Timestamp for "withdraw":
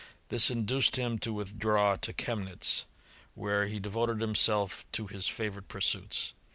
1.31-1.95